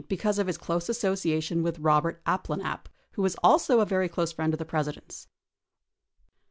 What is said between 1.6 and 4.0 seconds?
with Robert Abplanalp who was also a